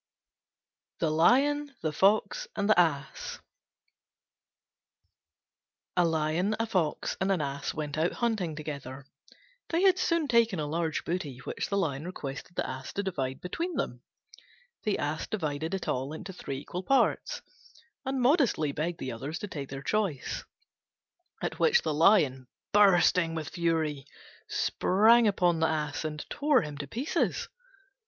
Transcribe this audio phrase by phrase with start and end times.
[0.99, 3.37] THE LION, THE FOX, AND THE ASS
[5.95, 9.05] A Lion, a Fox, and an Ass went out hunting together.
[9.69, 13.41] They had soon taken a large booty, which the Lion requested the Ass to divide
[13.41, 14.01] between them.
[14.85, 17.43] The Ass divided it all into three equal parts,
[18.03, 20.43] and modestly begged the others to take their choice;
[21.43, 24.07] at which the Lion, bursting with fury,
[24.49, 27.49] sprang upon the Ass and tore him to pieces.